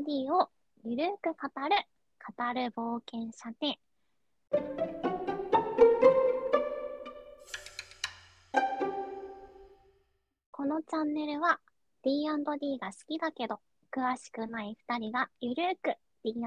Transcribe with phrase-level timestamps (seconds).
[0.00, 0.48] D&D を
[0.84, 1.76] ゆるく語る、
[2.36, 3.78] 語る冒険者で、
[10.50, 11.60] このチャンネルは
[12.02, 13.60] D&D が好きだけど、
[13.92, 16.40] 詳しくない2人がゆるく D&D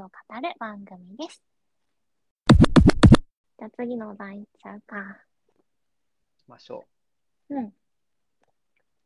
[0.00, 0.10] を語
[0.40, 1.42] る番組です。
[3.58, 5.18] じゃあ次のお題いっちゃうか。
[6.38, 6.84] しましょ
[7.50, 7.70] うん。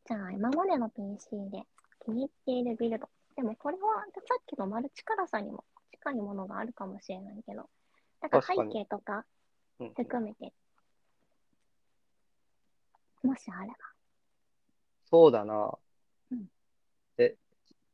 [0.04, 1.64] じゃあ今までの PC で
[2.04, 3.08] 気に入っているビルド。
[3.40, 7.70] でもこれはさっきのマルチ辛さにも近いものがあるかもしれないけど、
[8.20, 9.24] なんか背景とか
[9.78, 9.84] う。
[9.84, 10.52] うん、含めて、
[13.22, 13.76] もしあれば。
[15.08, 15.72] そうだな。
[16.32, 16.44] うん
[17.16, 17.34] え、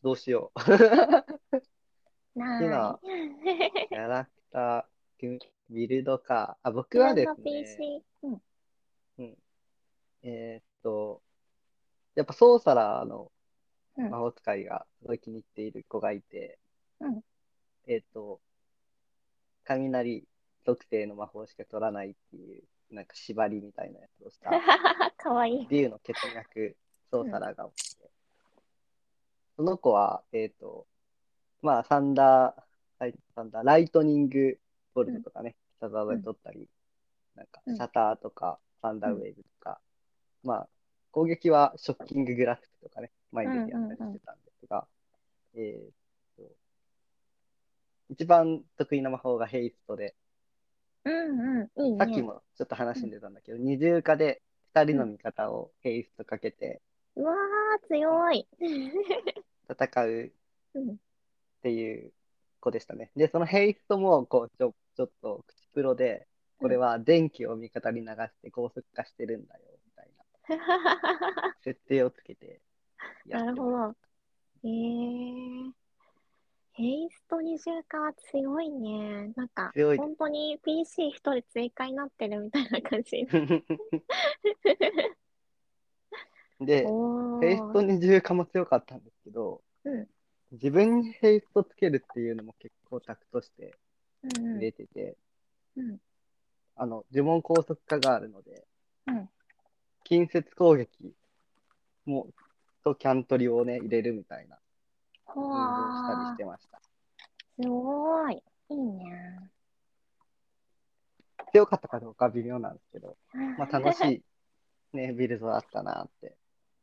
[0.03, 0.59] どうしよう。
[2.37, 3.07] な今い。
[3.89, 5.39] キャラクター、
[5.71, 6.59] ビルドか。
[6.65, 8.05] あ、僕はですね、PC。
[8.25, 8.43] うん。
[9.19, 9.39] うん。
[10.25, 11.23] えーっと、
[12.17, 13.31] やっぱソーサラーの
[13.97, 14.11] うん。
[14.11, 16.59] 魔法使いがすごい気に入っている子がいて、
[17.01, 17.21] うん。
[17.87, 18.41] えーっと、
[19.65, 20.27] 雷
[20.65, 24.51] 属性の魔法しか取らないっていう、なんか縛りみたいなやつをした、
[25.17, 25.69] かわいい。
[25.69, 26.77] 竜の血脈
[27.11, 28.11] ソーサラーがおって、
[29.57, 30.87] その子は、えーっと、
[31.63, 32.63] まあ、サンダー、
[32.99, 34.59] ライサンダー、ライトニング
[34.95, 36.69] ボルトとかね、必殺技で取ったり、
[37.35, 37.77] なんか、うん。
[37.77, 39.81] シャターとか、サンダーウェーブとか、
[40.43, 40.69] まあ、
[41.11, 44.87] 攻撃はショッキンググラフィックとかね、前に出てやったりしてたんですが、
[45.55, 46.53] えーっと、
[48.11, 50.15] 一番得意な魔法がヘイストで、
[51.05, 51.85] うんうん。
[51.85, 51.99] いいね。
[51.99, 54.43] さっきもちょっと話してたんだけど、二重化で
[54.75, 56.81] 二人の味方をヘイストかけて
[57.17, 58.47] うわー、強い。
[58.61, 60.33] 戦う
[60.75, 60.91] うん。
[60.91, 60.97] っ
[61.63, 62.13] ていう
[62.61, 63.11] 子でしたね。
[63.17, 70.11] で、そのヘイストも、こう、ちょ、ちょっと口プロで、これは電気を味方に流して高速化してるんだよ、みたい
[70.59, 72.53] な 設定をつけてや
[73.27, 73.71] なるほ。
[73.71, 73.97] ど。
[74.65, 74.71] へえ。
[76.73, 79.33] ヘイスト二重化は強いね。
[79.35, 83.25] なんか、強い本当に PC 一人追加になってるみたいな感じ。
[86.61, 87.83] で、おヘイストー。
[87.83, 90.07] 二重化も強かったんですけど、うん
[90.53, 93.77] 自分にヘイストつけるっていうのも結構タクとして
[94.23, 95.17] うん入れてて、
[95.77, 95.99] うん。
[96.77, 98.65] あの、呪文高速化があるので、
[99.07, 99.29] うん
[100.05, 101.17] 近接攻撃
[102.05, 102.29] も、
[102.87, 104.57] とキャントリをね、入れるみたいな
[105.25, 105.57] ほ運動を
[105.91, 106.79] したりわしてました。
[107.59, 107.65] ー。
[107.65, 108.35] すごい。
[108.69, 109.51] いいね。
[111.53, 113.17] 強かったかどうかは微妙なんですけど、
[113.59, 114.23] まあ楽し
[114.93, 116.37] いね、ビルドだったなって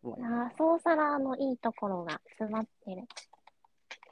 [0.04, 0.34] 思います。
[0.34, 3.04] あーソーサラーのいいところが詰まってる。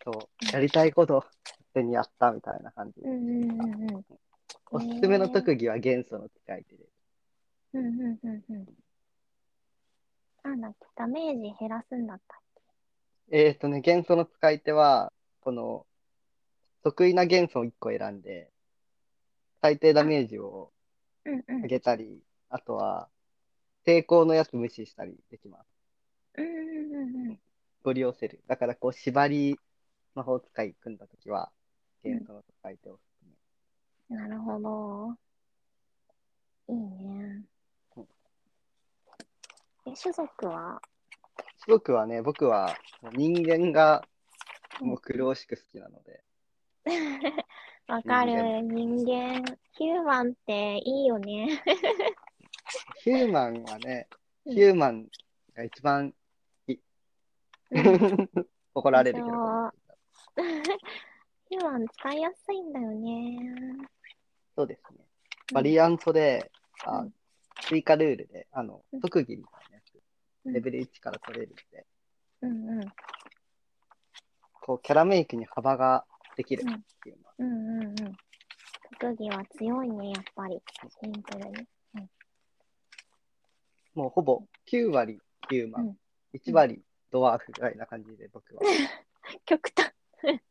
[0.06, 3.10] そう、やりたいこと勝手にやったみたいな感じで。
[3.10, 4.06] うんうんうんうん。
[4.72, 6.86] おすすめの特技は元素の使い手で。
[7.74, 8.66] うんうんうんうん。
[10.44, 12.40] なんだっけ、ダメージ減らすんだったっ
[13.32, 15.86] えっとね、元素の使い手は、この、
[16.84, 18.52] 得意な元素を1個選んで、
[19.62, 20.74] 最低ダメージを
[21.26, 21.32] け。
[21.32, 21.68] うんうん上。
[21.70, 23.10] げたり、あとは、
[23.86, 25.68] 抵抗のやつ無視したりできます。
[26.38, 27.40] うんうんうんうん。
[27.84, 28.42] ご利用せる。
[28.48, 29.58] だから、こう、縛り
[30.14, 31.52] 魔法使い組んだときは、
[32.04, 33.26] 元素の使い手をすす
[34.10, 34.18] め。
[34.18, 35.16] なるほど。
[36.68, 37.51] いいねうん。
[39.92, 40.82] え、種族は？
[41.66, 42.76] 種族はね、僕は
[43.14, 44.08] 人間が
[44.80, 46.24] うんもう苦しく好きなので、
[47.88, 48.32] わかる。
[48.62, 51.62] 人人間、ヒューマンっていいよね。
[53.04, 54.08] ヒューマンはね、
[54.46, 55.08] うんヒューマン
[55.54, 56.14] が一番
[56.68, 56.80] いい。
[57.72, 58.30] うん
[58.74, 59.72] 怒られるけど。
[61.50, 63.88] ヒューマン使いやすいんだよね。
[64.56, 65.06] そうですね。
[65.54, 66.50] バリアントで、
[66.86, 67.14] あうん
[67.62, 69.96] 追加ルールで、あのうん、特技みたいなやつ、
[70.46, 71.86] うんレベル1から取れるんで、
[72.42, 72.82] うんうん。
[74.62, 76.64] こう、キャラメイクに幅ができるっ
[77.04, 77.96] ていうのは、うんうんうん。
[79.00, 80.60] 特技は強いね、やっぱり。
[81.04, 81.68] シンプルに。
[83.94, 85.20] もうほぼ9割
[85.50, 85.98] ヒューマン、うん
[86.34, 86.82] 1割
[87.12, 88.62] ドワーフぐらいな感じで僕は
[89.46, 89.92] 極端。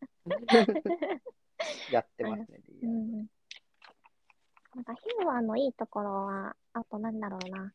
[1.90, 2.60] やってますね。
[2.82, 2.92] うんう
[3.22, 3.26] ん。
[4.94, 7.72] かヒューマンのいいところは、あとなんだろうな。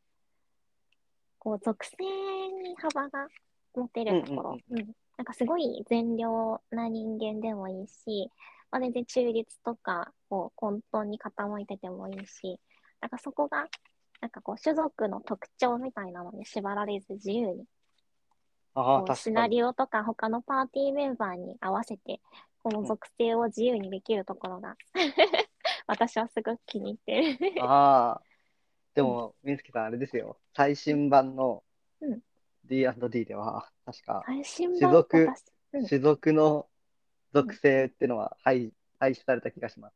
[1.40, 3.28] こう、属性に幅が
[3.76, 4.58] 持てるところ。
[4.70, 8.30] うんうんなんかすごい善良な人間でもいいし、
[8.70, 12.60] まあ、全然中立とか、こう、混沌に傾いててもいいし、
[13.00, 13.70] なんかそこが、
[14.20, 17.64] なんかこう、種族の特徴みたいなのに縛られず自由に
[18.74, 19.16] あ。
[19.16, 22.20] シナリオとか他のパーティーメンバーに合わせて、
[22.62, 24.76] この属性を自由にできるところが、
[25.88, 27.62] 私はすごく気に入ってる。
[27.62, 28.22] ああ、
[28.96, 30.40] でも、みつきさん、あれですよ。
[30.56, 31.64] 最新版の
[32.02, 32.22] うん
[32.66, 35.44] D&D では、確か、最新版種族私
[35.74, 36.70] うん種族の
[37.34, 39.96] 属性っていうのは廃廃止された気がします。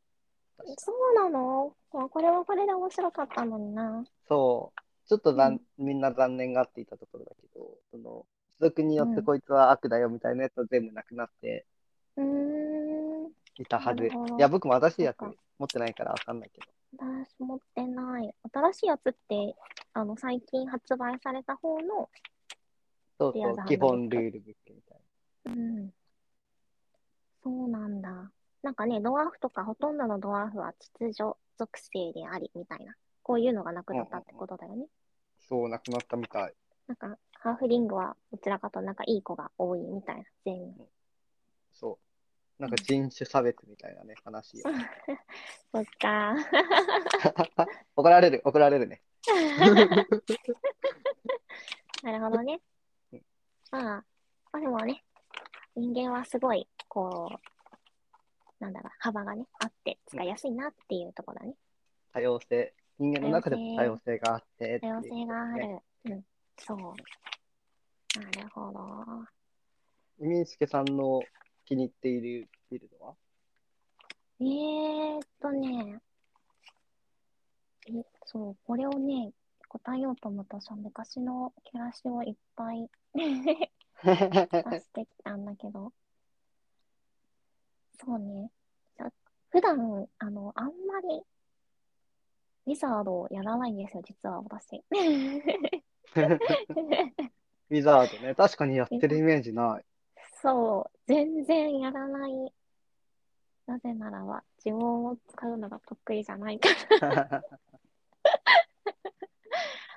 [0.78, 1.76] そうなの？
[1.94, 4.06] あこれはこれで面白かったのにな。
[4.28, 5.08] そう。
[5.08, 8.26] ちょっと残うんみんな残念がっていたところだけど、その
[8.60, 11.66] 種族によってうんこいつは悪だよみたいなやつは全部なくなって
[12.18, 12.49] うーん。
[13.60, 14.06] いたはず。
[14.06, 14.10] い
[14.40, 15.22] や、僕も新しいやつ
[15.58, 16.68] 持ってないからわかんないけど。
[16.98, 18.34] 私持ってない。
[18.52, 19.56] 新しいやつって、
[19.94, 22.10] あの、最近発売された方の、
[23.20, 25.00] そうそう基本ルールブックみたい
[25.46, 25.94] うん。
[27.44, 28.32] そうなんだ。
[28.64, 32.96] なんかね、ドワーフとかほとんどのドワーフは秩序属性であり、みたいな。
[33.24, 34.84] こういうのがなくなったってことだよね。
[34.84, 34.88] な。
[35.38, 36.54] そう、なくなったみたい。
[36.88, 40.76] なんか、ハーフリングはどちらかとなんかいい子が多いみたいな、全員。
[41.74, 42.09] そう。
[42.60, 44.60] なんか人種差別みたいなね、話を。
[45.72, 46.36] そっか。
[47.96, 49.02] 怒られる、怒られるね。
[52.04, 52.60] なるほどね
[53.14, 53.24] うん。
[53.72, 53.84] まあ、
[54.52, 55.06] まあでもね、
[55.76, 57.36] 人間はすごい、こう、
[58.60, 61.56] なんだろう、幅がね、あって使いやすいなっていうところだね。
[62.12, 62.74] 多様性。
[62.98, 66.12] 人間の中でも多様性があってって多様性があねる。
[66.12, 66.26] うん、
[66.58, 66.80] そう。
[68.20, 69.06] なるほど。
[70.20, 71.22] みみすけさんの
[71.70, 73.14] 気に入っているビルドは？
[74.42, 76.00] えーっとね、
[77.88, 79.32] え、そう、これをね、
[79.68, 85.94] 答えようと思ったらさ、昔のキャラシをいっぱい 出してきたんだけど、
[88.04, 88.50] そうね。
[88.98, 89.12] さ
[89.50, 90.72] 普段、あの、あんま
[91.02, 91.22] り、
[92.66, 94.84] ウィザードをやらないんですよ、実は私。
[94.90, 98.34] ウィザードね。
[98.34, 99.86] 確かにやってるイメージない。
[100.42, 102.54] そう、全然やらない。
[103.66, 106.70] なぜならば、呪文を使うのが得意じゃないか
[107.02, 107.36] ら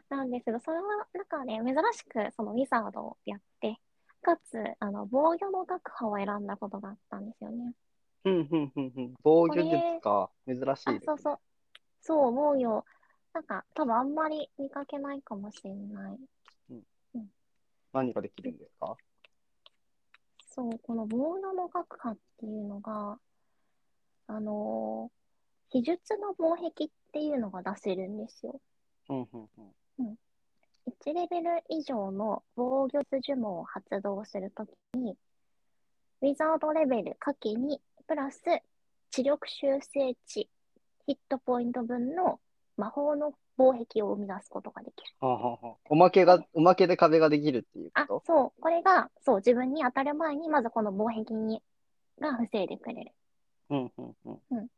[0.09, 3.77] なんですけど、それは、なんかね、珍しく、そのウィザードをやって、
[4.23, 7.75] かつ、あの、防御の学派を選んだことがあったんですよね。
[8.25, 9.15] うんうんうんうん。
[9.23, 10.31] 防御術か。
[10.47, 10.73] 珍しいね。
[10.97, 11.39] あ、そうそう。
[12.01, 12.85] そう、防御。
[13.35, 16.19] なんか、多分あんまり見かけないかもしれない。
[17.93, 18.97] 何ができるんですか？
[20.55, 23.19] そう、この防御の学派っていうのが、
[24.27, 25.23] あのー
[25.73, 28.61] 秘術の防壁っていうのが出せるんですよ。
[29.09, 29.49] うんうん
[30.01, 30.17] うん。
[30.87, 35.17] 1レベル以上の防御呪文を発動するときに、
[36.21, 38.43] ウィザードレベルかけ2プラス
[39.11, 40.51] 知力修正値
[41.07, 42.39] ヒットポイント分の
[42.77, 43.33] 魔法の
[43.63, 45.11] 防壁を生み出すことができる。
[45.21, 51.63] はあはあはあおまけが、おまけで壁ができるっていうあこ、そう、これが、そう、自分に当たる前に、まずこの防壁に
[52.21, 53.13] が防いでくれる。
[53.69, 54.69] とうんうんうん。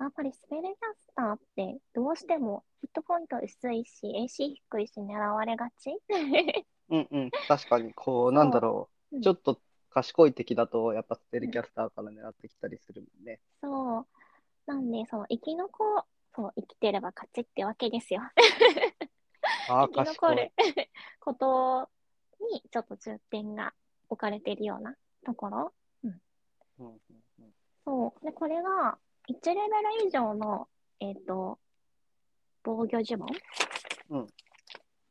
[0.00, 5.96] やっぱりスペルキャスターってどうしてもヒットポイント薄いし、AC 低いし狙われがち？
[6.90, 7.30] うんうん。
[7.48, 9.16] 確かに、こう、なんだろう。
[9.16, 9.60] うんちょっと
[9.90, 13.38] 賢い敵だと、やっぱステルキャスターから狙ってきたりするもんね。
[13.62, 14.06] そう。
[14.66, 16.04] なんで、その生き残、
[16.34, 18.22] そう、生きてれば勝ちってわけですよ。
[19.68, 20.06] ああ、生き。
[20.06, 20.52] 残る
[21.20, 21.88] こと
[22.52, 23.72] にちょっと重点が
[24.08, 25.72] 置かれているようなところ。
[26.02, 26.20] うん
[26.78, 27.54] うんうん
[27.84, 28.24] そう。
[28.24, 28.98] で、これが
[29.28, 30.68] 1レベル以上の、
[31.00, 31.58] えっ、と、
[32.62, 33.28] 防御呪文
[34.08, 34.26] うん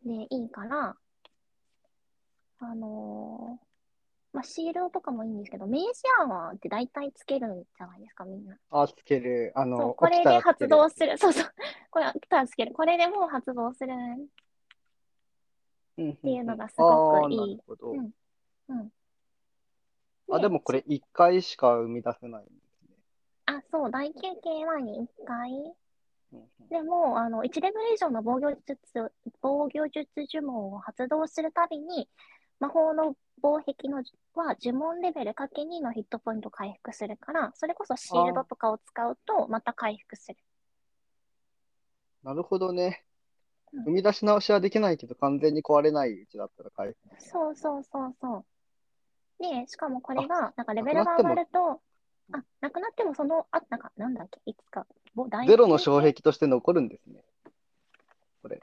[0.04, 0.98] でいいから、
[2.60, 3.73] あのー
[4.34, 5.88] まあ、シールドとかもいいんですけど、メージ
[6.20, 8.58] アーマーって大体つけるんじゃないですか、みんな。
[8.72, 9.54] あ、つける。
[9.56, 11.18] あそうの、これで発動すする。
[11.20, 11.54] そうそう。
[11.92, 12.74] これ、来たらつける。
[12.74, 13.94] これでもう発動する。
[15.98, 16.10] る。
[16.10, 17.92] っっていうのがすごくいいなるほど。
[17.92, 18.10] うん
[18.70, 18.92] うん。
[20.32, 22.96] あ、でもこれ1回しか生み出せないんですね。
[23.46, 25.52] あ、そう、大休憩前に1回。
[25.52, 28.80] うんうんでも、あの、1レベル以上の防御術、
[29.42, 32.10] 防御術呪文を発動するたびに、
[32.60, 33.98] 魔法の防壁の
[34.36, 40.38] は呪文レベルかけ2のヒットポイント回復するから、それこそシールドとかを使うとまた回復する。
[42.24, 43.04] なるほどね
[43.74, 43.84] うん。
[43.84, 47.22] 生み出し直しはできないけど、完全に壊れないうちだったら回復。
[47.22, 48.46] そうそうそうそう。
[49.44, 51.82] で、しかもこれが、なんかレベルが上がると、
[52.32, 54.88] あ、なくなってもその、あ、なんか、なんだっけ、いつか、
[55.46, 57.26] ゼロの障障壁として残るんですね。
[58.42, 58.62] これ。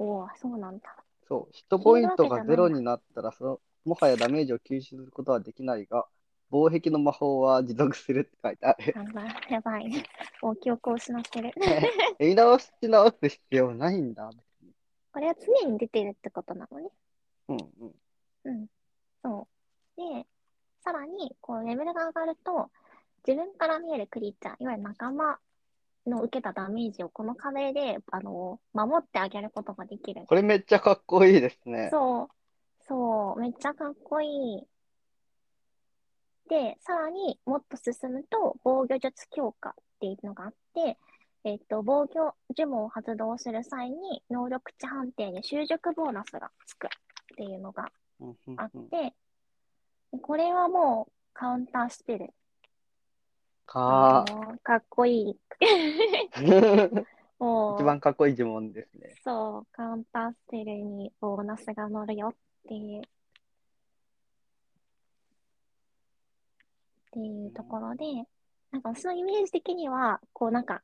[0.00, 0.96] おお、そうなんだ。
[1.28, 1.52] そう。
[1.52, 6.06] ヒットポイントがゼロになったら、その、もはやダメージを吸収することはできないが、
[6.50, 8.94] 防壁の魔法は持続するって書いてある。
[8.96, 9.90] やばい、やばい。
[10.42, 11.52] お記憶を失ってる。
[12.18, 14.30] やり直し直す必要ないんだ。
[15.12, 16.88] これは常に出てるってことなのね。
[17.48, 17.94] うんうん。
[18.44, 18.66] うん。
[19.22, 19.48] そ
[19.96, 20.00] う。
[20.00, 20.26] で、
[20.84, 22.70] さらに、こう、レベルが上がると、
[23.26, 25.38] 自分から見えるクリーチャー、いわゆる仲間
[26.06, 30.24] の受けたダメージをこの壁で、あの、守ってあげることができる。
[30.26, 31.88] これめっちゃかっこいいですね。
[31.90, 32.35] そう。
[32.88, 33.40] そう。
[33.40, 34.66] めっちゃかっこいい。
[36.48, 40.98] で、さらにもっと進むと防御術強化っていうのがあって、
[41.44, 46.90] えっと、防御呪文を発動する際に能力値判定で習熟ボーナスがつくっ
[47.36, 47.84] ていうのが
[48.56, 48.96] あっうんて、
[50.12, 52.34] でこれはもうカウンタースペル。
[53.66, 54.24] か
[54.62, 55.36] かっこいい。
[57.38, 59.14] 一う、番かっこいい呪文ですね。
[59.24, 62.34] そう、カウンタースペルにボーナスが乗るよっ
[62.66, 63.04] ていう、っ
[67.12, 68.04] ていうところで、
[68.70, 70.82] なんか私のイメージ的には、こうなんか、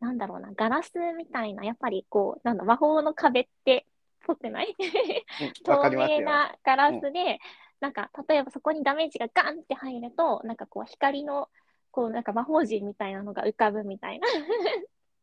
[0.00, 3.86] なんだろうな、ガラスみたいな、やっぱりこう、なんだ、魔法の壁って、
[4.24, 4.76] ぽくない
[5.64, 5.90] 透。
[5.90, 7.38] 明なガラスで、
[7.80, 11.48] なんか、例えばそこにダメージがガンって入ると、なんかこう、光の、
[11.90, 14.28] こう、なんか魔法陣みたいなのが浮かぶみたいな。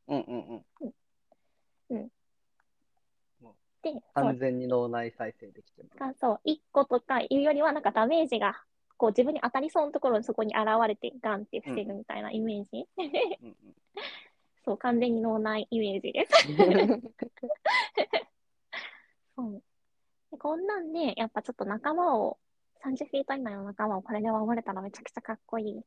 [0.08, 0.86] うんうんう
[1.96, 1.98] ん。
[1.98, 2.12] う
[4.14, 5.98] 完全に脳内再生できてます。
[6.00, 8.62] がそう、1個とかいうよりは、なんかダメージが、
[8.98, 12.88] こう自分に当たりそうなところにそこに現れてガンって防ぐみたいなイメージ。
[13.44, 13.56] うん
[14.66, 16.46] そう、完全に脳内イメージです。
[16.50, 17.02] うん
[19.38, 19.64] そう。
[20.32, 22.38] でこんなんで、やっぱちょっと仲間を、
[22.84, 25.84] 30フィート以内の仲間をこれで守れたらめちゃくちゃかっこいい。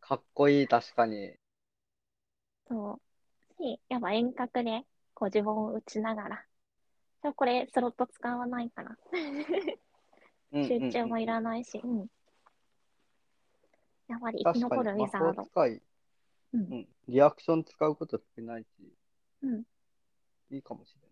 [0.00, 1.34] かっこいい、確かに。
[2.68, 2.98] そ
[3.60, 3.62] う。
[3.62, 6.46] し、やっぱ遠隔で、こう自分を打ちながら。
[7.22, 8.96] でもこれ、スロット使わないから。
[9.12, 9.78] うんうんうん
[10.52, 12.06] 集中もいらないし、うん。
[14.06, 15.48] やっぱり生き残るウィザード。
[16.52, 18.66] うんうん、リアクション使うこと少ないし、
[19.42, 19.62] うん。
[20.50, 21.10] いいかもしれない。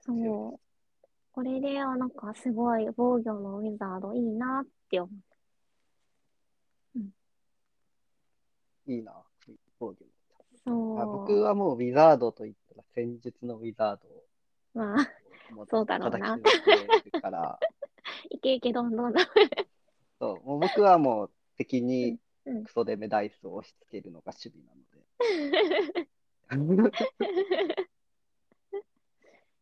[0.00, 0.60] そう。
[1.32, 5.10] これで、あ、なんかすごい防御のウィザードいいなって思
[8.86, 9.12] いいな、
[9.78, 9.96] 防御う。
[10.64, 11.18] そあう。
[11.18, 14.23] 僕はもうウィザードと言ったら戦術のウィザードを
[14.74, 15.08] まあ、
[15.70, 16.38] そうだろうな
[17.22, 17.58] から、
[18.30, 19.20] いけいけどんどんだ。
[20.18, 22.18] そうもう僕はもう敵に
[22.64, 24.82] クソデメダイスを押し付けるのが守備なの
[25.96, 26.08] で。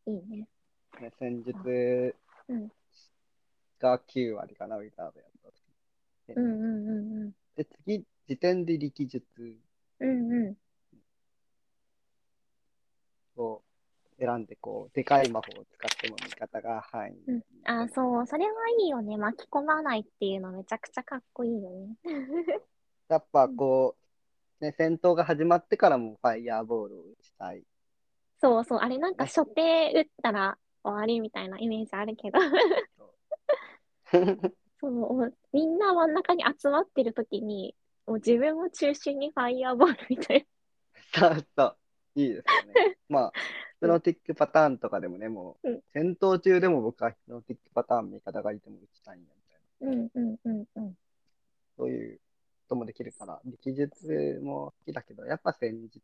[0.07, 0.49] いいね。
[1.01, 2.15] ね、戦術
[2.49, 2.73] うん
[3.79, 7.33] が9割かな、ウィザードやった時うんうんうんうん。
[7.57, 9.25] で、次、時点で力術
[9.99, 10.57] うんうん。
[13.37, 13.63] を
[14.23, 18.51] 選んで、こう、でかい魔法を使っても味方が範囲うんあ、そう、それは
[18.81, 19.17] いいよね。
[19.17, 21.97] 巻き込まないっていうのめちゃくちゃかっこいいよね。
[23.09, 23.97] やっぱこ
[24.61, 27.65] う、ね、戦闘が始まってからもファイヤーボールを打ちたい。
[28.41, 32.39] そうそう、あれなんか初手打ったら終わりみたいなイメージあるけど、
[34.81, 37.75] そう、 みんな真ん中に集まってる時に、
[38.07, 40.47] もう自分を中心にファイヤーボールみたい
[41.13, 41.77] そうそう。
[42.15, 42.43] いいですよ
[42.75, 42.97] ね。
[43.09, 43.41] まあ、ヒ
[43.83, 49.97] プノティックパターンとかでもね、もう、うん戦闘中でも僕はヒプノティックパターン味方がいても打ちたいんやみたいな。
[49.97, 50.09] な。
[50.15, 50.97] うんうんうんうん。
[51.77, 52.23] そういうこ
[52.69, 56.01] ともできるから、力術も好きだけど、やっぱ戦術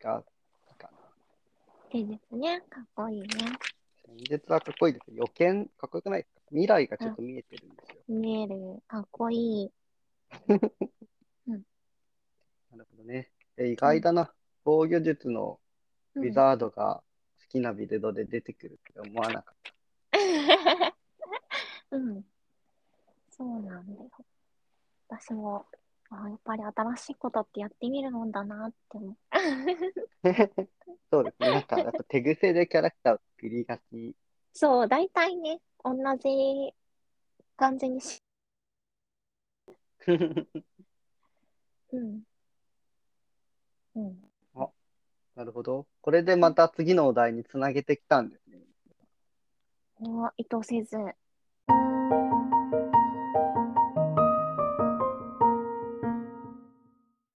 [0.00, 0.24] が
[0.72, 0.98] いいかな。
[1.92, 3.28] 手術ね、かっこいいね。
[4.06, 5.16] 戦術はかっこいいですよ。
[5.18, 6.40] 予見、かっこよくないですか？
[6.50, 7.96] 未来がちょっと見えてるんですよ。
[8.08, 9.70] 見える、かっこいい。
[11.46, 13.30] なるほどね。
[13.58, 14.32] え意外だな。
[14.64, 15.65] 防御術のうん
[16.16, 17.02] ウィザードが
[17.38, 19.56] 好きなビルドで出てくるって思わなかっ
[21.90, 22.24] うん。
[23.30, 24.10] そうなんだよ。
[25.08, 25.66] 私も、
[26.10, 29.16] あ、やっぱり新しいことってやってみるもんだなって思う。
[29.30, 29.38] た。
[31.10, 31.50] そうですね。
[31.50, 34.16] なんか、やっぱ手癖でキャラクターを作りがち。
[34.52, 36.74] そう、大体ね、同じ
[37.56, 38.22] 感じにし、
[41.92, 42.22] うん。
[43.94, 44.30] うん。
[45.36, 45.86] なるほど。
[46.00, 48.58] これでまた次のお題につなげてきたんですね。
[50.00, 50.96] は意図せず。